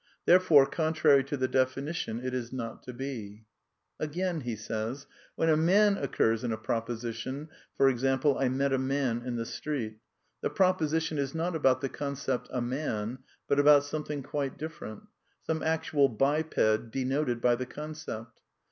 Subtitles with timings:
[0.25, 3.43] Therefore, con trary to the definition, it is not to be.
[3.99, 4.41] Again:
[5.35, 8.07] When a man occurs in a proposition (e.g.
[8.07, 9.99] I met a man in the street)
[10.41, 15.07] the proiMsition is not about the concept a man but about something quite different ^
[15.43, 16.55] some actual biped,
[16.89, 18.41] denoted' by the concept.